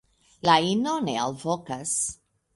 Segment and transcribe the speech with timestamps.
[0.47, 1.95] La ino ne alvokas.